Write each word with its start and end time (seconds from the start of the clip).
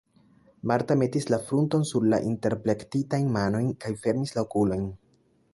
Marta 0.71 0.95
metis 1.01 1.27
la 1.33 1.39
frunton 1.49 1.85
sur 1.91 2.09
la 2.15 2.21
interplektitajn 2.31 3.31
manojn 3.39 3.71
kaj 3.87 3.93
fermis 4.07 4.37
la 4.39 4.49
okulojn. 4.51 4.93